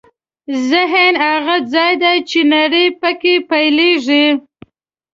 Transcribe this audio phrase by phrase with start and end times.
[0.69, 4.25] ذهن هغه ځای دی چې نړۍ پکې پیلېږي.